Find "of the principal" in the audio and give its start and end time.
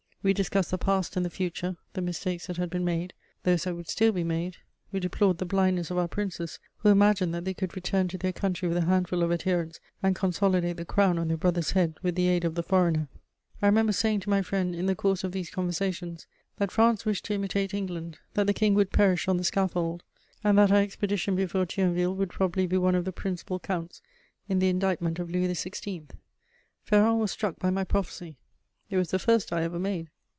22.93-23.59